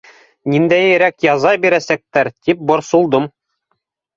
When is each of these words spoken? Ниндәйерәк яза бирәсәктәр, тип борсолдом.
Ниндәйерәк 0.53 1.27
яза 1.27 1.51
бирәсәктәр, 1.67 2.33
тип 2.49 2.65
борсолдом. 2.73 3.29